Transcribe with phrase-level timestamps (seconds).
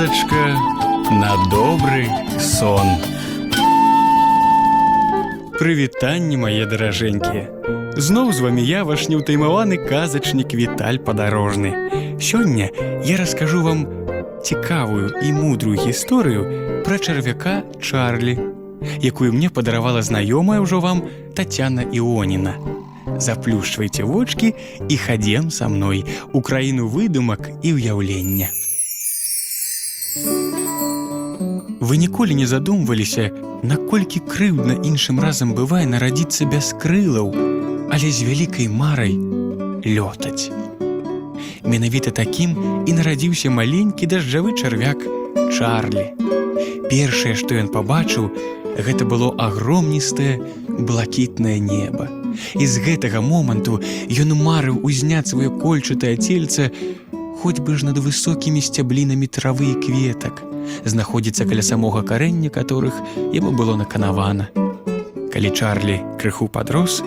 [0.00, 0.56] Казачка
[1.10, 2.08] на добры
[2.40, 2.88] сон.
[5.60, 8.00] Прывітанні мае даражэнькія.
[8.00, 12.16] Зноў з вамі я ваш неўтаймаваны казачнік Віталь падарожны.
[12.16, 12.72] Сёння
[13.04, 13.84] я раскажу вам
[14.40, 16.48] цікавую і мудрую гісторыю
[16.88, 18.38] пра чарвяка Чарлі,
[19.04, 21.04] якую мне падаравала знаёмая ўжо вам
[21.36, 22.56] Тацяна Іоніна.
[23.20, 24.56] Заплюшчвайце вочки
[24.88, 28.48] і хадзем са мной у краіну выдумак і ўяўлення.
[31.90, 33.32] Вы ніколі не задумваліся,
[33.66, 37.32] наколькі крыўдна іншым разам бывае нарадзіцца без крылаў,
[37.90, 39.16] але з вялікай марай
[39.82, 40.54] лётаць.
[41.66, 42.54] Менавіта такім
[42.86, 45.02] і нарадзіўся маленькі дажджавы чарвяк
[45.50, 46.14] Чарлі.
[46.86, 48.30] Першае, што ён пабачыў,
[48.78, 50.38] гэта было агромністае
[50.70, 52.06] блакітнае неба.
[52.54, 53.82] І з гэтага моманту
[54.14, 56.70] ён марыў узняць сваё кольчатае цельце,
[57.42, 60.46] хоць бы ж над высокімі сцяблінамі травы і кветак,
[60.84, 62.94] знаходзіцца каля самога карэння которых
[63.32, 64.48] яму было наканавана.
[65.30, 67.02] Калі Чарлі крыху падрос,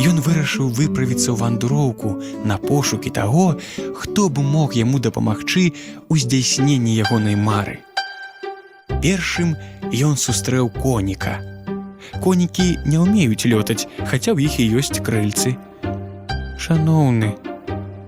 [0.00, 3.60] ён вырашыў выправіцца ў вандроўку на пошукі таго,
[3.96, 5.76] хто бы мог яму дапамагчы
[6.08, 7.80] ў здзяйсненні ягонай мары.
[9.04, 9.56] Першым
[9.92, 11.40] ён сустрэў коніка.
[12.20, 15.56] Конікі не ўмеюць лётаць, хаця ў іх і ёсць крыльцы.
[16.60, 17.36] Шаноўны,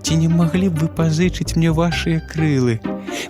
[0.01, 2.77] ці не маглі б вы пазычыць мне вашыя крылы?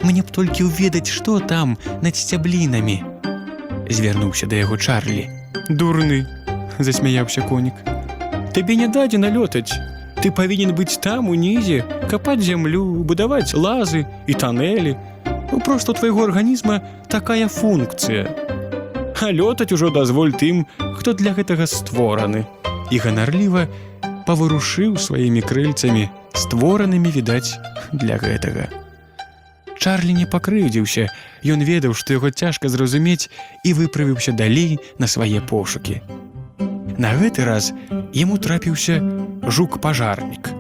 [0.02, 3.04] Мне б толькі ўведаць, што там над сцяблінамі.
[3.90, 5.30] Звярнуўся да яго Чарлі.
[5.70, 6.26] Дурны,
[6.80, 7.74] засмяяўся конік.
[8.54, 9.74] Табе не дадзена лётаць.
[10.24, 14.96] Ты павінен быць там унізе, капаць зямлю, будаваць лазы і танэлі.
[15.52, 18.28] Ну, просто у твайго арганізма такая функцыя.
[19.24, 22.46] А лётаць ужо дазволь тым, хто для гэтага створаны.
[22.92, 23.68] І ганарліва
[24.28, 27.56] паварушыў сваімі крыльцамі, створанымі відаць
[27.92, 28.83] для гэтага.
[29.80, 31.10] Чарлі не пакрыўдзіўся,
[31.44, 33.28] Ён ведаў, што яго цяжка зразумець
[33.64, 36.00] і выправіўся далей на свае пошукі.
[36.98, 37.74] На гэты раз
[38.14, 39.02] яму трапіўся
[39.44, 40.54] жук-пажарнік.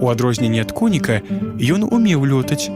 [0.00, 1.20] У адрозненне ад коніка
[1.58, 2.70] ён умеў лётаць,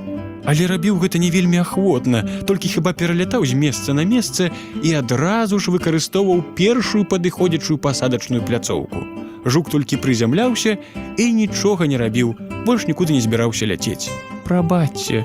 [0.44, 4.50] але рабіў гэта не вельмі ахвотна, толькі хіба пералятаў з месца на месца
[4.82, 9.00] і адразу ж выкарыстоўваў першую падыходзячую пасадачную пляцоўку.
[9.46, 10.76] Жук толькі прызямляўся
[11.16, 12.34] і нічога не рабіў,
[12.66, 14.10] больш нікуды не збіраўся ляцець.
[14.44, 15.24] Прабачце,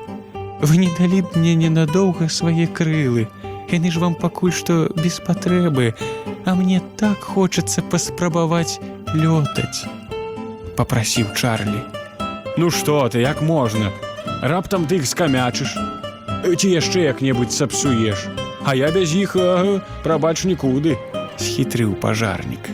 [0.62, 3.28] вы не далі б мне ненадоўга свае крылы.
[3.72, 5.96] Яны ж вам пакуль што без патрэбы,
[6.46, 8.80] а мне так хочацца паспрабаваць
[9.16, 9.88] лётаць.
[10.78, 11.82] Папрасіў Чарлі.
[12.58, 13.92] Ну што ты, як можна?
[14.42, 15.78] Раптам ты іх скамячыш.
[16.46, 18.28] Ці яшчэ як-небудзь сапсуеш.
[18.66, 20.98] А я без іх ага, прабач нікуды,
[21.38, 22.70] схітрыў пажарнік.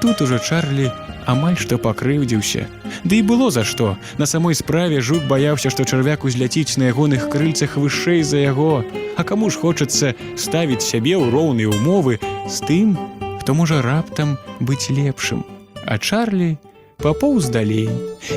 [0.00, 0.90] Тут ужо Чарлі
[1.26, 2.68] амаль што пакрыўдзіўся.
[3.04, 3.96] Ды і было за што.
[4.18, 8.84] На самой справе жук баяўся, што чарвяк узляціць на ягоных крыльцах вышэй за яго.
[9.16, 12.96] А каму ж хочацца ставіць сябе ў роўныя умовы з тым,
[13.40, 15.44] хто можа раптам быць лепшым.
[15.88, 16.58] А Чарлі
[17.00, 17.88] папоўз далей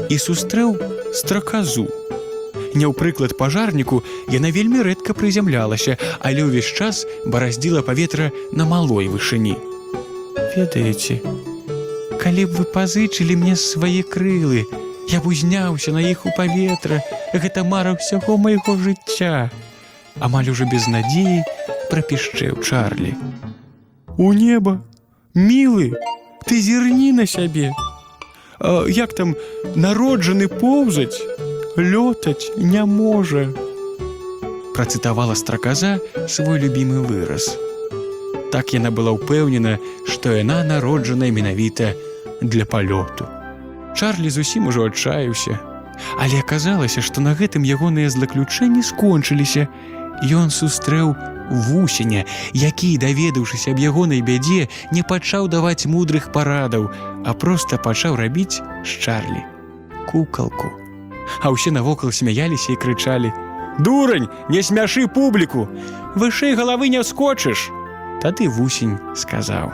[0.09, 0.79] і сустрэў
[1.11, 1.87] страказу.
[2.73, 9.11] Не ў прыклад пажарніку яна вельмі рэдка прызямлялася, але ўвесь час бараздзіла паветра на малой
[9.11, 9.59] вышыні.
[10.55, 11.19] Ведаеце,
[12.23, 14.63] калі б вы пазычылі мне свае крылы,
[15.11, 17.03] я б узняўся на іх у паветра,
[17.35, 19.51] гэта мара ўсяго майго жыцця.
[20.23, 21.43] Амаль ужо без надзеі
[21.91, 23.11] прапішчэў Чарлі.
[24.15, 24.79] У неба,
[25.35, 25.99] мілы,
[26.47, 27.75] ты зірні на сябе.
[28.59, 29.35] А, як там
[29.75, 31.19] народжаны поўзаць,
[31.75, 33.51] лётаць не можа.
[34.79, 35.99] Працытавала страказа
[36.31, 37.51] свой любімы выраз.
[38.55, 39.75] Так яна была ўпэўнена,
[40.07, 41.91] што яна народжаная менавіта
[42.43, 43.25] для палёту.
[43.95, 45.59] Чарлі зусім ужо адчаяўся,
[46.19, 49.67] але аказалася, што на гэтым ягоныя злаключэнні скончыліся.
[50.23, 51.15] Ён сустрэў
[51.49, 56.89] вусеня, які, даведаўшыся аб ягонай бядзе, не пачаў даваць мудрых парадаў,
[57.25, 59.43] а проста пачаў рабіць з Чарлі
[60.09, 60.71] кукалку.
[61.41, 63.33] А ўсе навокал смяяліся і крычалі:
[63.79, 65.67] «Дурань, не смяшы публіку!
[66.15, 67.71] Вышэй галавы не скочыш!
[68.21, 69.71] Тады вусень сказаў: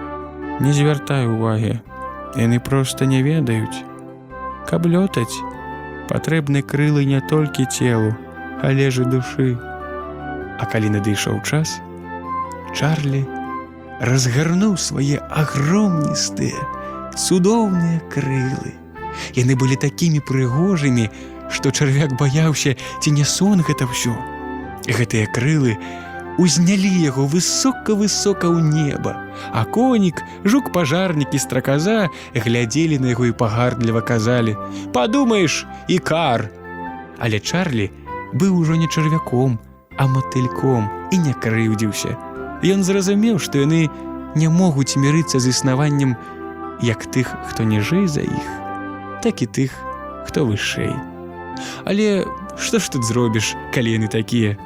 [0.64, 1.80] «Не звяртай увагі,
[2.36, 3.84] яны проста не ведаюць.
[4.68, 5.42] Каб лётаць,
[6.08, 8.14] патрэбны крылы не толькі целу,
[8.62, 9.50] але ж і душы.
[10.58, 11.80] А калі надышоў час,
[12.74, 13.22] Чарлі
[14.00, 16.58] разгарнуў свае агромністыя,
[17.14, 18.74] цудоўныя крылы.
[19.38, 21.06] Яны былі такімі прыгожымі,
[21.50, 24.14] што чарвяк баяўся, ці не сон гэта ўсё.
[24.90, 25.78] Гэтыя крылы
[26.38, 29.20] узнялі яго высока-высока ў неба,
[29.52, 34.56] А конік, жук пажарнік і страказа глядзелі на яго і пагардліва казалі:
[34.94, 36.50] «Падумаеш, і кар!
[37.18, 37.90] Але Чарлі
[38.34, 39.58] быў ужо не чарвяком,
[39.96, 42.18] а матыльком і не крыўдзіўся.
[42.62, 43.90] Ён зразумеў, што яны
[44.34, 46.16] не могуць мірыцца з існаваннем
[46.82, 48.48] як тых, хто ніжэй за іх,
[49.22, 49.70] так і тых,
[50.26, 50.94] хто вышэй.
[51.84, 52.26] Але
[52.58, 54.58] што ж тут зробіш, калі яны такія?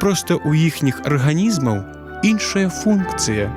[0.00, 1.82] Проста ў іхніх арганізмаў
[2.22, 3.50] іншая функцыя.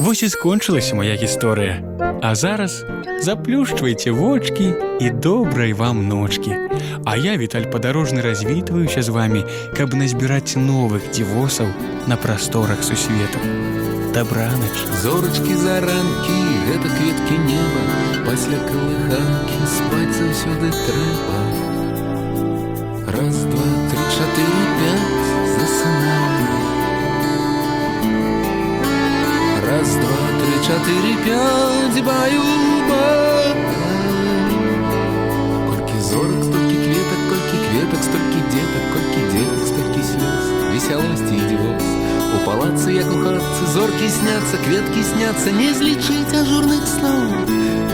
[0.00, 1.80] Вось і скончылася моя гісторыя.
[2.22, 2.84] А зараз
[3.20, 6.56] заплюшчвайце вочки і добрай вам ночкі.
[7.04, 9.44] А я, Віталь падарожны развітваюся з вами,
[9.76, 11.68] каб назбіраць новых дзівосаў
[12.06, 13.38] на прасторах сусвету.
[14.14, 14.76] Дабранач.
[15.02, 16.38] Зорачкі заранкі,
[16.68, 17.82] гэта кветкі неба,
[18.26, 21.63] пасля калыханкі спаць заўсёды трэба.
[31.24, 33.04] Пять, баю-ба.
[35.68, 41.84] Колькі зорак, столькі кветак, колькі кветак, столькі дзетак, колькі дзетак, столькі слёз, весялосці і дзівоз.
[42.34, 47.93] У палацы, як у хатцы, зоркі сняцца, кветкі сняцца, не злічыць ажурных сноў.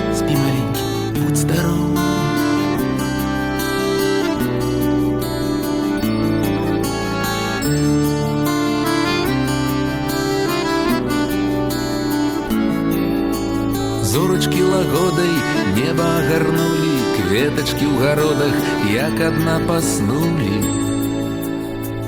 [14.40, 15.32] Зорачкі лагодай
[15.76, 18.56] неба агарнулі, кветачкі ў гародах,
[18.88, 20.64] як адна паснулі.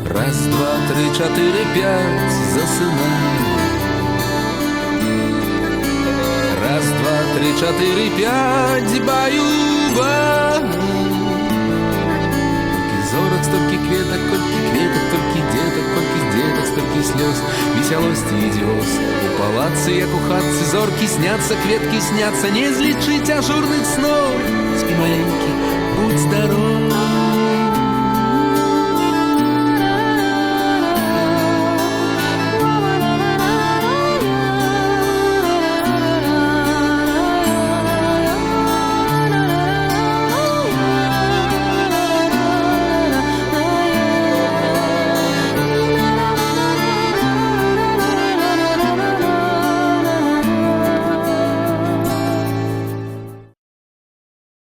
[0.08, 3.36] Раз, два, три, чатыры, пять, засынаем.
[6.64, 10.32] Раз, два, три, чатыры, пять, баю-ба.
[10.72, 11.01] Колькі
[17.22, 17.38] слёз,
[17.76, 18.88] весялосці і дзёз.
[19.26, 24.32] У палацы, як у хатцы, зоркі сняцца, кветкі сняцца, не злічыць ажурных сноў.
[24.80, 25.50] Спі маленькі,
[25.98, 26.91] будь здоров.